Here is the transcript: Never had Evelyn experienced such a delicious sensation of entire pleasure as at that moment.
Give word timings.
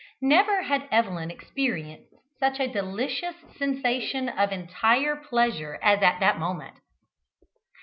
Never 0.23 0.63
had 0.63 0.87
Evelyn 0.89 1.29
experienced 1.29 2.11
such 2.39 2.59
a 2.59 2.67
delicious 2.67 3.35
sensation 3.59 4.29
of 4.29 4.51
entire 4.51 5.15
pleasure 5.15 5.77
as 5.83 6.01
at 6.01 6.19
that 6.19 6.39
moment. 6.39 6.75